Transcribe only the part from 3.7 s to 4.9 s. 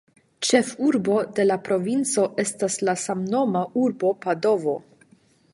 urbo Padovo.